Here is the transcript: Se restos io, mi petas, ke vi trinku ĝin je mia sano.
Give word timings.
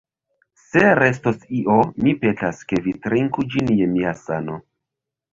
Se 0.67 0.81
restos 0.99 1.43
io, 1.57 1.75
mi 2.05 2.13
petas, 2.23 2.61
ke 2.71 2.79
vi 2.87 2.93
trinku 3.03 3.45
ĝin 3.57 3.69
je 3.81 3.89
mia 3.91 4.15
sano. 4.23 4.57